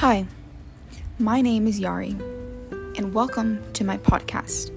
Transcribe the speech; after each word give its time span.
Hi, 0.00 0.24
my 1.18 1.42
name 1.42 1.66
is 1.66 1.78
Yari, 1.78 2.18
and 2.96 3.12
welcome 3.12 3.62
to 3.74 3.84
my 3.84 3.98
podcast. 3.98 4.70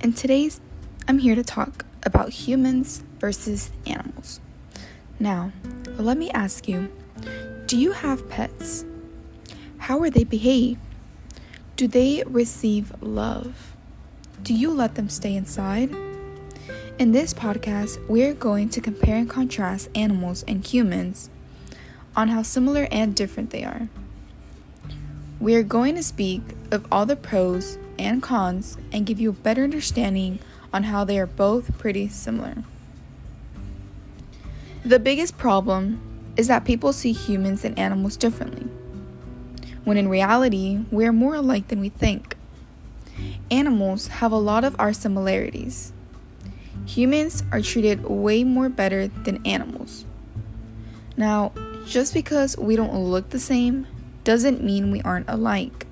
And 0.00 0.16
today's 0.16 0.60
I'm 1.06 1.20
here 1.20 1.36
to 1.36 1.44
talk 1.44 1.84
about 2.02 2.30
humans 2.30 3.04
versus 3.20 3.70
animals. 3.86 4.40
Now, 5.20 5.52
let 5.96 6.18
me 6.18 6.28
ask 6.32 6.66
you 6.66 6.90
do 7.66 7.78
you 7.78 7.92
have 7.92 8.28
pets? 8.28 8.84
How 9.78 10.00
are 10.00 10.10
they 10.10 10.24
behave? 10.24 10.76
Do 11.76 11.86
they 11.86 12.24
receive 12.26 12.92
love? 13.00 13.76
Do 14.42 14.54
you 14.54 14.72
let 14.72 14.96
them 14.96 15.08
stay 15.08 15.36
inside? 15.36 15.94
In 16.98 17.12
this 17.12 17.32
podcast, 17.32 18.04
we're 18.08 18.34
going 18.34 18.70
to 18.70 18.80
compare 18.80 19.18
and 19.18 19.30
contrast 19.30 19.88
animals 19.94 20.42
and 20.48 20.66
humans 20.66 21.30
on 22.16 22.28
how 22.28 22.42
similar 22.42 22.86
and 22.90 23.14
different 23.14 23.50
they 23.50 23.64
are. 23.64 23.88
We 25.40 25.54
are 25.56 25.62
going 25.62 25.94
to 25.96 26.02
speak 26.02 26.42
of 26.70 26.86
all 26.90 27.06
the 27.06 27.16
pros 27.16 27.78
and 27.98 28.22
cons 28.22 28.76
and 28.92 29.06
give 29.06 29.20
you 29.20 29.30
a 29.30 29.32
better 29.34 29.64
understanding 29.64 30.38
on 30.72 30.84
how 30.84 31.04
they 31.04 31.18
are 31.18 31.26
both 31.26 31.78
pretty 31.78 32.08
similar. 32.08 32.64
The 34.84 34.98
biggest 34.98 35.38
problem 35.38 36.00
is 36.36 36.48
that 36.48 36.64
people 36.64 36.92
see 36.92 37.12
humans 37.12 37.64
and 37.64 37.78
animals 37.78 38.16
differently, 38.16 38.68
when 39.84 39.96
in 39.96 40.08
reality, 40.08 40.84
we 40.90 41.06
are 41.06 41.12
more 41.12 41.36
alike 41.36 41.68
than 41.68 41.80
we 41.80 41.88
think. 41.88 42.36
Animals 43.50 44.08
have 44.08 44.32
a 44.32 44.36
lot 44.36 44.64
of 44.64 44.74
our 44.78 44.92
similarities. 44.92 45.92
Humans 46.86 47.44
are 47.52 47.60
treated 47.60 48.04
way 48.04 48.44
more 48.44 48.68
better 48.68 49.06
than 49.06 49.46
animals. 49.46 50.04
Now, 51.16 51.52
just 51.86 52.14
because 52.14 52.56
we 52.56 52.76
don't 52.76 52.94
look 52.94 53.30
the 53.30 53.38
same 53.38 53.86
doesn't 54.24 54.62
mean 54.62 54.90
we 54.90 55.02
aren't 55.02 55.28
alike. 55.28 55.86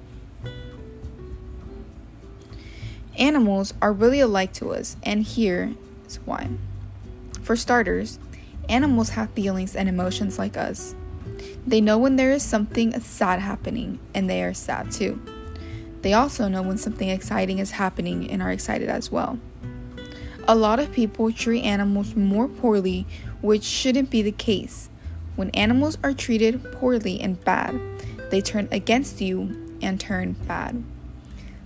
Animals 3.18 3.74
are 3.82 3.92
really 3.92 4.20
alike 4.20 4.52
to 4.54 4.72
us, 4.72 4.96
and 5.02 5.22
here 5.22 5.74
is 6.06 6.16
why. 6.24 6.48
For 7.42 7.56
starters, 7.56 8.18
animals 8.68 9.10
have 9.10 9.30
feelings 9.30 9.76
and 9.76 9.88
emotions 9.88 10.38
like 10.38 10.56
us. 10.56 10.94
They 11.66 11.80
know 11.80 11.98
when 11.98 12.16
there 12.16 12.32
is 12.32 12.42
something 12.42 12.98
sad 13.00 13.40
happening, 13.40 13.98
and 14.14 14.30
they 14.30 14.42
are 14.42 14.54
sad 14.54 14.90
too. 14.90 15.20
They 16.00 16.14
also 16.14 16.48
know 16.48 16.62
when 16.62 16.78
something 16.78 17.08
exciting 17.08 17.58
is 17.58 17.72
happening 17.72 18.30
and 18.30 18.42
are 18.42 18.50
excited 18.50 18.88
as 18.88 19.12
well. 19.12 19.38
A 20.48 20.56
lot 20.56 20.80
of 20.80 20.90
people 20.90 21.30
treat 21.30 21.62
animals 21.62 22.16
more 22.16 22.48
poorly, 22.48 23.06
which 23.40 23.62
shouldn't 23.62 24.10
be 24.10 24.22
the 24.22 24.32
case. 24.32 24.88
When 25.36 25.50
animals 25.50 25.96
are 26.04 26.12
treated 26.12 26.72
poorly 26.72 27.20
and 27.20 27.42
bad, 27.44 27.80
they 28.30 28.40
turn 28.40 28.68
against 28.70 29.20
you 29.20 29.76
and 29.80 29.98
turn 29.98 30.32
bad. 30.46 30.82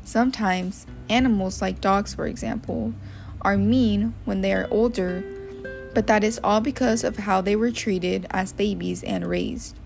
Sometimes, 0.04 0.86
animals 1.08 1.60
like 1.60 1.80
dogs, 1.80 2.14
for 2.14 2.26
example, 2.26 2.94
are 3.42 3.56
mean 3.56 4.14
when 4.24 4.40
they 4.40 4.52
are 4.52 4.68
older, 4.70 5.24
but 5.94 6.06
that 6.06 6.22
is 6.22 6.40
all 6.44 6.60
because 6.60 7.02
of 7.02 7.18
how 7.18 7.40
they 7.40 7.56
were 7.56 7.72
treated 7.72 8.26
as 8.30 8.52
babies 8.52 9.02
and 9.02 9.26
raised. 9.26 9.76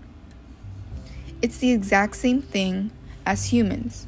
It's 1.41 1.57
the 1.57 1.71
exact 1.71 2.15
same 2.17 2.41
thing 2.41 2.91
as 3.25 3.45
humans. 3.45 4.05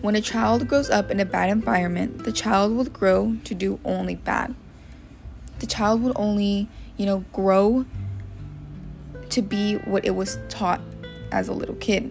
When 0.00 0.16
a 0.16 0.20
child 0.20 0.66
grows 0.66 0.90
up 0.90 1.12
in 1.12 1.20
a 1.20 1.24
bad 1.24 1.50
environment, 1.50 2.24
the 2.24 2.32
child 2.32 2.74
will 2.76 2.86
grow 2.86 3.36
to 3.44 3.54
do 3.54 3.78
only 3.84 4.16
bad. 4.16 4.56
The 5.60 5.66
child 5.66 6.02
will 6.02 6.14
only, 6.16 6.68
you 6.96 7.06
know, 7.06 7.24
grow 7.32 7.86
to 9.32 9.42
be 9.42 9.74
what 9.76 10.04
it 10.04 10.12
was 10.12 10.38
taught 10.48 10.80
as 11.30 11.48
a 11.48 11.52
little 11.52 11.74
kid. 11.76 12.10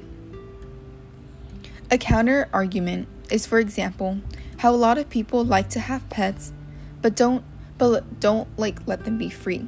A 1.90 1.97
counter 1.97 2.50
argument 2.53 3.07
is 3.29 3.45
for 3.45 3.59
example 3.59 4.19
how 4.57 4.73
a 4.73 4.78
lot 4.78 4.97
of 4.97 5.09
people 5.09 5.44
like 5.44 5.69
to 5.69 5.79
have 5.79 6.07
pets 6.09 6.53
but 7.01 7.16
don't 7.16 7.44
but 7.78 8.19
don't 8.19 8.47
like 8.57 8.79
let 8.88 9.06
them 9.06 9.18
be 9.18 9.29
free. 9.29 9.68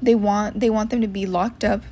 They 0.00 0.14
want 0.14 0.60
they 0.60 0.70
want 0.70 0.90
them 0.90 1.00
to 1.00 1.08
be 1.08 1.26
locked 1.26 1.64
up. 1.64 1.82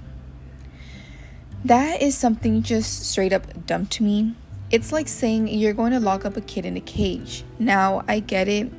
That 1.64 2.00
is 2.00 2.16
something 2.16 2.62
just 2.62 3.04
straight 3.04 3.32
up 3.32 3.66
dumb 3.66 3.86
to 3.86 4.02
me. 4.02 4.34
It's 4.70 4.92
like 4.92 5.08
saying 5.08 5.48
you're 5.48 5.74
going 5.74 5.92
to 5.92 6.00
lock 6.00 6.24
up 6.24 6.36
a 6.36 6.40
kid 6.40 6.64
in 6.64 6.76
a 6.76 6.80
cage. 6.80 7.44
Now, 7.58 8.02
I 8.08 8.20
get 8.20 8.48
it. 8.48 8.72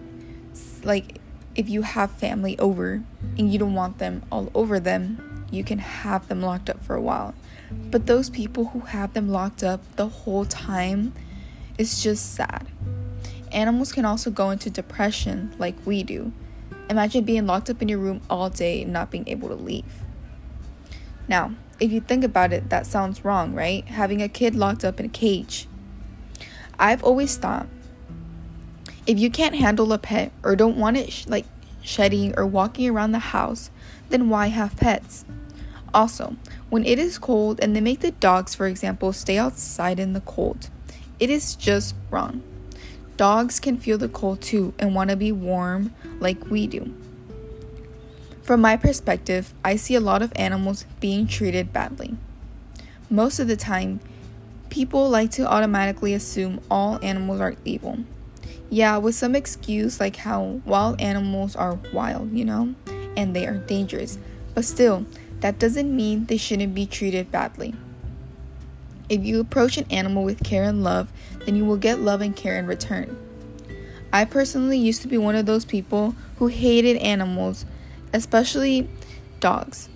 Like 0.84 1.20
if 1.56 1.70
you 1.70 1.84
have 1.84 2.12
family 2.12 2.58
over 2.58 3.04
and 3.38 3.52
you 3.52 3.60
don't 3.60 3.76
want 3.76 4.00
them 4.00 4.24
all 4.32 4.50
over 4.56 4.80
them, 4.80 5.31
you 5.52 5.64
can 5.64 5.80
have 5.80 6.28
them 6.28 6.42
locked 6.42 6.70
up 6.70 6.80
for 6.84 6.96
a 6.96 7.02
while. 7.02 7.36
But 7.70 8.08
those 8.08 8.30
people 8.30 8.66
who 8.66 8.80
have 8.82 9.14
them 9.14 9.30
locked 9.30 9.64
up 9.64 9.82
the 9.96 10.08
whole 10.08 10.46
time, 10.46 11.14
it's 11.78 12.02
just 12.02 12.34
sad. 12.34 12.68
Animals 13.52 13.92
can 13.92 14.06
also 14.06 14.32
go 14.32 14.50
into 14.50 14.70
depression 14.70 15.54
like 15.60 15.76
we 15.86 16.04
do. 16.04 16.32
Imagine 16.90 17.24
being 17.24 17.46
locked 17.46 17.70
up 17.70 17.82
in 17.82 17.90
your 17.90 18.00
room 18.00 18.22
all 18.30 18.50
day 18.50 18.82
and 18.82 18.92
not 18.92 19.12
being 19.12 19.28
able 19.28 19.50
to 19.50 19.56
leave. 19.56 20.04
Now, 21.28 21.54
if 21.80 21.92
you 21.92 22.02
think 22.02 22.24
about 22.24 22.54
it, 22.54 22.70
that 22.70 22.86
sounds 22.86 23.24
wrong, 23.24 23.54
right? 23.54 23.86
Having 23.86 24.22
a 24.22 24.30
kid 24.30 24.56
locked 24.56 24.84
up 24.84 25.00
in 25.00 25.06
a 25.06 25.10
cage. 25.10 25.68
I've 26.80 27.04
always 27.04 27.38
thought 27.38 27.68
if 29.08 29.20
you 29.20 29.30
can't 29.30 29.56
handle 29.56 29.92
a 29.94 29.98
pet 29.98 30.32
or 30.44 30.56
don't 30.56 30.78
want 30.78 30.98
it 30.98 31.12
sh- 31.12 31.28
like 31.28 31.46
shedding 31.82 32.34
or 32.38 32.46
walking 32.46 32.90
around 32.90 33.12
the 33.12 33.20
house, 33.20 33.72
then 34.10 34.30
why 34.30 34.48
have 34.48 34.78
pets? 34.78 35.26
Also, 35.94 36.36
when 36.70 36.86
it 36.86 36.98
is 36.98 37.18
cold 37.18 37.60
and 37.60 37.76
they 37.76 37.82
make 37.82 38.00
the 38.00 38.12
dogs, 38.12 38.56
for 38.56 38.68
example, 38.68 39.12
stay 39.12 39.38
outside 39.38 40.00
in 40.00 40.14
the 40.14 40.22
cold, 40.22 40.70
it 41.20 41.30
is 41.30 41.56
just 41.56 41.96
wrong. 42.10 42.42
Dogs 43.18 43.60
can 43.60 43.78
feel 43.78 43.98
the 43.98 44.10
cold 44.10 44.42
too 44.42 44.74
and 44.80 44.96
want 44.96 45.10
to 45.10 45.16
be 45.16 45.32
warm 45.32 45.94
like 46.20 46.50
we 46.50 46.66
do. 46.66 46.94
From 48.42 48.62
my 48.62 48.76
perspective, 48.76 49.54
I 49.64 49.76
see 49.76 49.96
a 49.96 50.00
lot 50.00 50.22
of 50.22 50.34
animals 50.36 50.86
being 51.00 51.28
treated 51.28 51.72
badly. 51.72 52.16
Most 53.10 53.40
of 53.40 53.48
the 53.48 53.56
time, 53.56 54.00
people 54.70 55.10
like 55.10 55.32
to 55.32 55.46
automatically 55.46 56.14
assume 56.14 56.62
all 56.72 56.98
animals 57.04 57.42
are 57.42 57.56
evil. 57.66 58.00
Yeah, 58.70 58.98
with 58.98 59.16
some 59.16 59.36
excuse 59.36 60.00
like 60.00 60.16
how 60.16 60.62
wild 60.66 61.00
animals 61.02 61.56
are 61.56 61.78
wild, 61.94 62.32
you 62.32 62.46
know, 62.46 62.74
and 63.16 63.36
they 63.36 63.46
are 63.46 63.58
dangerous. 63.58 64.18
But 64.56 64.66
still, 64.66 65.06
that 65.42 65.60
doesn't 65.60 65.94
mean 65.94 66.26
they 66.26 66.38
shouldn't 66.38 66.74
be 66.74 66.86
treated 66.86 67.32
badly. 67.32 67.74
If 69.10 69.26
you 69.26 69.42
approach 69.42 69.78
an 69.78 69.86
animal 69.92 70.24
with 70.24 70.44
care 70.44 70.64
and 70.64 70.84
love, 70.84 71.12
then 71.46 71.56
you 71.56 71.66
will 71.66 71.78
get 71.78 72.00
love 72.00 72.22
and 72.22 72.36
care 72.36 72.58
in 72.58 72.66
return. 72.66 73.18
I 74.14 74.26
personally 74.26 74.78
used 74.78 75.02
to 75.02 75.08
be 75.08 75.18
one 75.18 75.36
of 75.36 75.46
those 75.46 75.66
people 75.66 76.16
who 76.38 76.48
hated 76.48 76.98
animals, 76.98 77.66
especially 78.14 78.88
dogs. 79.40 79.90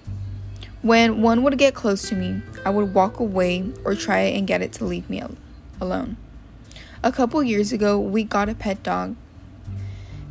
When 0.82 1.22
one 1.22 1.44
would 1.44 1.58
get 1.58 1.76
close 1.76 2.10
to 2.10 2.16
me, 2.16 2.42
I 2.66 2.70
would 2.72 2.94
walk 2.94 3.20
away 3.20 3.72
or 3.84 3.96
try 3.96 4.20
and 4.20 4.46
get 4.46 4.62
it 4.62 4.74
to 4.74 4.86
leave 4.86 5.10
me 5.10 5.24
alone. 5.80 6.18
A 7.04 7.12
couple 7.12 7.42
years 7.44 7.72
ago, 7.72 8.00
we 8.00 8.24
got 8.24 8.50
a 8.50 8.56
pet 8.56 8.84
dog 8.84 9.16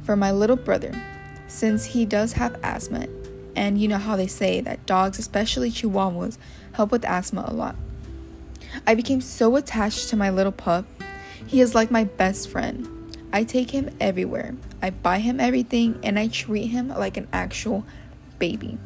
for 0.02 0.16
my 0.16 0.30
little 0.30 0.56
brother 0.56 0.92
since 1.46 1.86
he 1.86 2.04
does 2.04 2.34
have 2.34 2.58
asthma 2.62 3.06
and 3.56 3.80
you 3.80 3.88
know 3.88 3.98
how 3.98 4.16
they 4.16 4.26
say 4.26 4.60
that 4.60 4.86
dogs, 4.86 5.18
especially 5.18 5.70
chihuahuas, 5.70 6.38
help 6.72 6.90
with 6.90 7.04
asthma 7.04 7.44
a 7.46 7.54
lot. 7.54 7.76
I 8.86 8.94
became 8.94 9.20
so 9.20 9.56
attached 9.56 10.08
to 10.08 10.16
my 10.16 10.30
little 10.30 10.52
pup. 10.52 10.84
He 11.46 11.60
is 11.60 11.74
like 11.74 11.90
my 11.90 12.04
best 12.04 12.48
friend. 12.48 12.88
I 13.32 13.44
take 13.44 13.70
him 13.70 13.90
everywhere. 14.00 14.54
I 14.82 14.90
buy 14.90 15.18
him 15.18 15.40
everything 15.40 15.98
and 16.02 16.18
I 16.18 16.28
treat 16.28 16.66
him 16.68 16.88
like 16.88 17.16
an 17.16 17.28
actual 17.32 17.84
baby. 18.38 18.78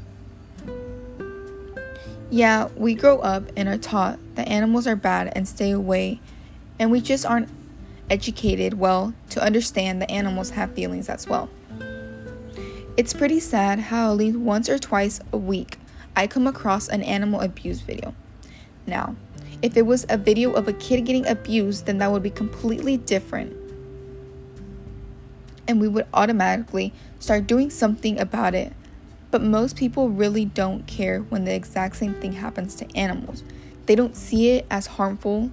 Yeah, 2.30 2.68
we 2.76 2.94
grow 2.94 3.20
up 3.20 3.44
and 3.56 3.68
are 3.68 3.78
taught 3.78 4.18
that 4.34 4.48
animals 4.48 4.86
are 4.86 4.96
bad 4.96 5.32
and 5.34 5.48
stay 5.48 5.70
away, 5.70 6.20
and 6.78 6.90
we 6.90 7.00
just 7.00 7.24
aren't 7.24 7.48
educated 8.10 8.74
well 8.74 9.14
to 9.30 9.42
understand 9.42 10.02
that 10.02 10.10
animals 10.10 10.50
have 10.50 10.72
feelings 10.72 11.08
as 11.08 11.26
well. 11.26 11.48
It's 12.98 13.14
pretty 13.14 13.38
sad 13.38 13.78
how 13.78 14.10
at 14.10 14.16
least 14.16 14.36
once 14.36 14.68
or 14.68 14.76
twice 14.76 15.20
a 15.32 15.36
week 15.36 15.78
I 16.16 16.26
come 16.26 16.48
across 16.48 16.88
an 16.88 17.04
animal 17.04 17.40
abuse 17.40 17.78
video. 17.78 18.12
Now, 18.88 19.14
if 19.62 19.76
it 19.76 19.86
was 19.86 20.04
a 20.08 20.16
video 20.16 20.50
of 20.50 20.66
a 20.66 20.72
kid 20.72 21.04
getting 21.04 21.24
abused, 21.24 21.86
then 21.86 21.98
that 21.98 22.10
would 22.10 22.24
be 22.24 22.30
completely 22.30 22.96
different. 22.96 23.56
And 25.68 25.80
we 25.80 25.86
would 25.86 26.08
automatically 26.12 26.92
start 27.20 27.46
doing 27.46 27.70
something 27.70 28.18
about 28.18 28.56
it. 28.56 28.72
But 29.30 29.42
most 29.42 29.76
people 29.76 30.10
really 30.10 30.46
don't 30.46 30.84
care 30.88 31.20
when 31.20 31.44
the 31.44 31.54
exact 31.54 31.94
same 31.94 32.14
thing 32.14 32.32
happens 32.32 32.74
to 32.74 32.96
animals. 32.96 33.44
They 33.86 33.94
don't 33.94 34.16
see 34.16 34.48
it 34.48 34.66
as 34.72 34.88
harmful 34.88 35.52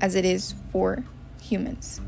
as 0.00 0.14
it 0.14 0.24
is 0.24 0.54
for 0.70 1.02
humans. 1.42 2.00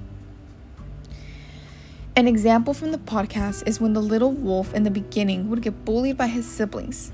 An 2.18 2.26
example 2.26 2.74
from 2.74 2.90
the 2.90 2.98
podcast 2.98 3.62
is 3.64 3.80
when 3.80 3.92
the 3.92 4.02
little 4.02 4.32
wolf 4.32 4.74
in 4.74 4.82
the 4.82 4.90
beginning 4.90 5.48
would 5.48 5.62
get 5.62 5.84
bullied 5.84 6.16
by 6.16 6.26
his 6.26 6.50
siblings. 6.50 7.12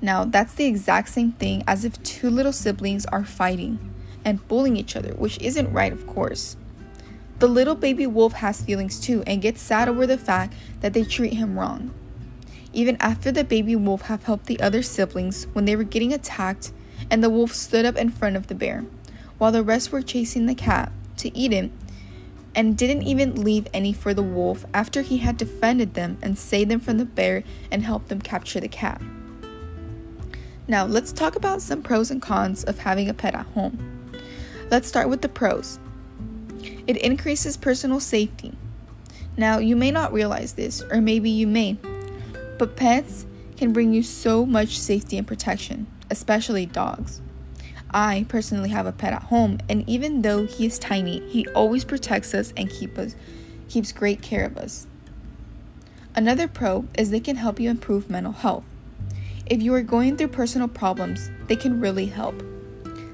Now, 0.00 0.24
that's 0.24 0.54
the 0.54 0.64
exact 0.64 1.10
same 1.10 1.32
thing 1.32 1.62
as 1.66 1.84
if 1.84 2.02
two 2.02 2.30
little 2.30 2.54
siblings 2.54 3.04
are 3.04 3.22
fighting 3.22 3.78
and 4.24 4.48
bullying 4.48 4.78
each 4.78 4.96
other, 4.96 5.12
which 5.12 5.38
isn't 5.42 5.70
right, 5.74 5.92
of 5.92 6.06
course. 6.06 6.56
The 7.40 7.48
little 7.48 7.74
baby 7.74 8.06
wolf 8.06 8.32
has 8.32 8.62
feelings 8.62 8.98
too 8.98 9.22
and 9.26 9.42
gets 9.42 9.60
sad 9.60 9.90
over 9.90 10.06
the 10.06 10.16
fact 10.16 10.54
that 10.80 10.94
they 10.94 11.04
treat 11.04 11.34
him 11.34 11.58
wrong. 11.58 11.92
Even 12.72 12.96
after 13.00 13.30
the 13.30 13.44
baby 13.44 13.76
wolf 13.76 14.00
have 14.06 14.24
helped 14.24 14.46
the 14.46 14.60
other 14.60 14.80
siblings 14.80 15.46
when 15.52 15.66
they 15.66 15.76
were 15.76 15.84
getting 15.84 16.14
attacked 16.14 16.72
and 17.10 17.22
the 17.22 17.28
wolf 17.28 17.52
stood 17.52 17.84
up 17.84 17.96
in 17.96 18.08
front 18.08 18.36
of 18.36 18.46
the 18.46 18.54
bear, 18.54 18.86
while 19.36 19.52
the 19.52 19.62
rest 19.62 19.92
were 19.92 20.00
chasing 20.00 20.46
the 20.46 20.54
cat 20.54 20.90
to 21.18 21.36
eat 21.36 21.52
it 21.52 21.70
and 22.58 22.76
didn't 22.76 23.04
even 23.04 23.44
leave 23.44 23.68
any 23.72 23.92
for 23.92 24.12
the 24.12 24.22
wolf 24.22 24.66
after 24.74 25.02
he 25.02 25.18
had 25.18 25.36
defended 25.36 25.94
them 25.94 26.18
and 26.20 26.36
saved 26.36 26.68
them 26.68 26.80
from 26.80 26.98
the 26.98 27.04
bear 27.04 27.44
and 27.70 27.84
helped 27.84 28.08
them 28.08 28.20
capture 28.20 28.58
the 28.58 28.66
cat. 28.66 29.00
Now, 30.66 30.84
let's 30.84 31.12
talk 31.12 31.36
about 31.36 31.62
some 31.62 31.84
pros 31.84 32.10
and 32.10 32.20
cons 32.20 32.64
of 32.64 32.80
having 32.80 33.08
a 33.08 33.14
pet 33.14 33.36
at 33.36 33.46
home. 33.46 34.10
Let's 34.72 34.88
start 34.88 35.08
with 35.08 35.22
the 35.22 35.28
pros. 35.28 35.78
It 36.88 36.96
increases 36.96 37.56
personal 37.56 38.00
safety. 38.00 38.52
Now, 39.36 39.58
you 39.58 39.76
may 39.76 39.92
not 39.92 40.12
realize 40.12 40.54
this, 40.54 40.82
or 40.90 41.00
maybe 41.00 41.30
you 41.30 41.46
may, 41.46 41.78
but 42.58 42.74
pets 42.74 43.24
can 43.56 43.72
bring 43.72 43.92
you 43.92 44.02
so 44.02 44.44
much 44.44 44.80
safety 44.80 45.16
and 45.16 45.28
protection, 45.28 45.86
especially 46.10 46.66
dogs. 46.66 47.20
I 47.90 48.26
personally 48.28 48.68
have 48.68 48.86
a 48.86 48.92
pet 48.92 49.12
at 49.12 49.24
home, 49.24 49.58
and 49.68 49.88
even 49.88 50.22
though 50.22 50.46
he 50.46 50.66
is 50.66 50.78
tiny, 50.78 51.20
he 51.28 51.46
always 51.48 51.84
protects 51.84 52.34
us 52.34 52.52
and 52.56 52.70
keep 52.70 52.98
us, 52.98 53.16
keeps 53.68 53.92
great 53.92 54.20
care 54.20 54.44
of 54.44 54.58
us. 54.58 54.86
Another 56.14 56.48
pro 56.48 56.84
is 56.98 57.10
they 57.10 57.20
can 57.20 57.36
help 57.36 57.60
you 57.60 57.70
improve 57.70 58.10
mental 58.10 58.32
health. 58.32 58.64
If 59.46 59.62
you 59.62 59.72
are 59.74 59.82
going 59.82 60.16
through 60.16 60.28
personal 60.28 60.68
problems, 60.68 61.30
they 61.46 61.56
can 61.56 61.80
really 61.80 62.06
help. 62.06 62.42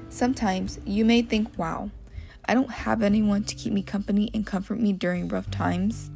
Sometimes 0.09 0.79
you 0.85 1.05
may 1.05 1.21
think, 1.21 1.57
wow, 1.57 1.91
I 2.45 2.53
don't 2.53 2.71
have 2.71 3.01
anyone 3.01 3.43
to 3.45 3.55
keep 3.55 3.71
me 3.71 3.81
company 3.81 4.29
and 4.33 4.45
comfort 4.45 4.79
me 4.79 4.91
during 4.91 5.29
rough 5.29 5.49
times. 5.49 6.09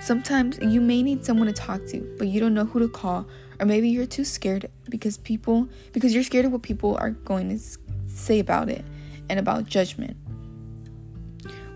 Sometimes 0.00 0.58
you 0.58 0.80
may 0.80 1.02
need 1.02 1.24
someone 1.24 1.46
to 1.46 1.52
talk 1.52 1.86
to, 1.86 2.14
but 2.18 2.28
you 2.28 2.40
don't 2.40 2.54
know 2.54 2.66
who 2.66 2.80
to 2.80 2.88
call, 2.88 3.26
or 3.58 3.66
maybe 3.66 3.88
you're 3.88 4.06
too 4.06 4.24
scared 4.24 4.70
because 4.88 5.16
people 5.18 5.68
because 5.92 6.14
you're 6.14 6.22
scared 6.22 6.44
of 6.44 6.52
what 6.52 6.62
people 6.62 6.96
are 6.96 7.10
going 7.10 7.48
to 7.48 7.62
say 8.06 8.38
about 8.38 8.68
it 8.68 8.84
and 9.28 9.38
about 9.38 9.66
judgment. 9.66 10.16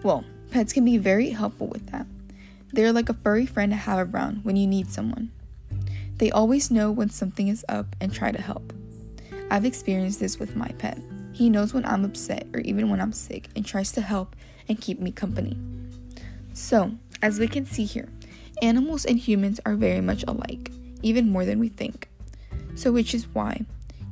Well, 0.03 0.25
pets 0.51 0.73
can 0.73 0.85
be 0.85 0.99
very 0.99 1.31
helpful 1.31 1.67
with 1.67 1.91
that. 1.91 2.07
They're 2.73 2.93
like 2.93 3.09
a 3.09 3.15
furry 3.15 3.47
friend 3.47 3.73
to 3.73 3.77
have 3.77 4.15
around 4.15 4.45
when 4.45 4.57
you 4.57 4.67
need 4.67 4.91
someone. 4.91 5.31
They 6.17 6.31
always 6.31 6.71
know 6.71 6.91
when 6.91 7.11
something 7.11 7.49
is 7.49 7.65
up 7.69 7.97
and 8.01 8.13
try 8.13 8.31
to 8.31 8.41
help. 8.41 8.73
I've 9.51 9.65
experienced 9.65 10.21
this 10.21 10.39
with 10.39 10.55
my 10.55 10.69
pet. 10.79 10.99
He 11.33 11.51
knows 11.51 11.75
when 11.75 11.85
I'm 11.85 12.05
upset 12.05 12.47
or 12.55 12.61
even 12.61 12.91
when 12.91 13.01
I'm 13.01 13.13
sick 13.13 13.49
and 13.57 13.65
tries 13.65 13.93
to 13.93 14.01
help 14.01 14.37
and 14.69 14.81
keep 14.81 15.01
me 15.01 15.11
company. 15.11 15.59
So, 16.53 16.93
as 17.23 17.39
we 17.39 17.49
can 17.49 17.65
see 17.65 17.85
here, 17.85 18.09
animals 18.63 19.05
and 19.05 19.19
humans 19.19 19.61
are 19.65 19.75
very 19.75 20.01
much 20.01 20.25
alike, 20.29 20.71
even 21.03 21.31
more 21.31 21.45
than 21.45 21.59
we 21.59 21.69
think. 21.69 22.09
So, 22.75 22.93
which 22.93 23.15
is 23.15 23.27
why 23.35 23.65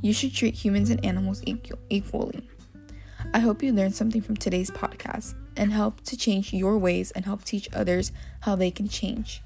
you 0.02 0.12
should 0.12 0.35
treat 0.35 0.55
humans 0.55 0.90
and 0.90 1.05
animals 1.05 1.43
equally. 1.46 2.49
I 3.35 3.40
hope 3.40 3.62
you 3.62 3.73
learned 3.73 3.94
something 3.94 4.23
from 4.23 4.37
today's 4.37 4.70
podcast 4.70 5.35
and 5.56 5.73
help 5.73 6.02
to 6.02 6.17
change 6.17 6.52
your 6.52 6.79
ways 6.79 7.11
and 7.11 7.25
help 7.25 7.44
teach 7.44 7.69
others 7.75 8.12
how 8.40 8.56
they 8.56 8.70
can 8.70 8.88
change. 8.88 9.43